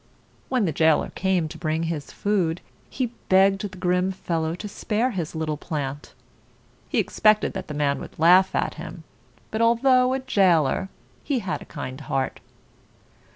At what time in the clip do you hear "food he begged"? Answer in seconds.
2.11-3.61